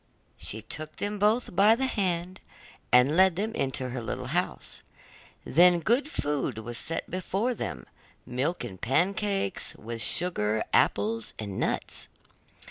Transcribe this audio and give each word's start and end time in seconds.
She 0.39 0.63
took 0.63 0.95
them 0.95 1.19
both 1.19 1.55
by 1.55 1.75
the 1.75 1.85
hand, 1.85 2.39
and 2.91 3.15
led 3.15 3.35
them 3.35 3.53
into 3.53 3.89
her 3.89 4.01
little 4.01 4.29
house. 4.33 4.81
Then 5.45 5.79
good 5.79 6.09
food 6.09 6.57
was 6.57 6.79
set 6.79 7.07
before 7.07 7.53
them, 7.53 7.85
milk 8.25 8.63
and 8.63 8.81
pancakes, 8.81 9.75
with 9.75 10.01
sugar, 10.01 10.63
apples, 10.73 11.35
and 11.37 11.59
nuts. 11.59 12.07